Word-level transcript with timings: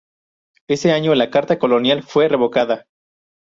Ese 0.67 0.93
año, 0.93 1.13
la 1.13 1.29
carta 1.29 1.59
colonial 1.59 2.01
fue 2.01 2.27
revocada. 2.27 2.87